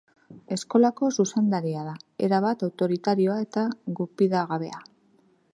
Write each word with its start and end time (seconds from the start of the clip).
Eskolako 0.53 1.09
zuzendaria 1.23 1.83
da, 1.89 1.93
erabat 2.29 2.65
autoritarioa 2.69 3.39
eta 3.47 3.69
gupida-gabea. 4.01 4.87